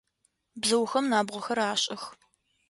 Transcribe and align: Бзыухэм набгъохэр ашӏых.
Бзыухэм 0.61 1.05
набгъохэр 1.11 1.59
ашӏых. 1.71 2.03